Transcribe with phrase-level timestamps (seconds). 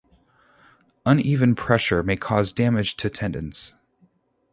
[1.05, 3.75] Uneven pressure may cause damage to tendons.